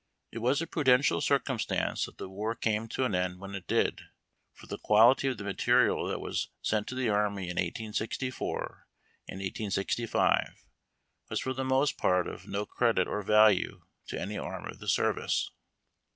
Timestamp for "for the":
4.51-4.79, 11.41-11.63